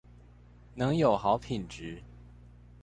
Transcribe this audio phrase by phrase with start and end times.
[0.73, 2.01] 能有好品質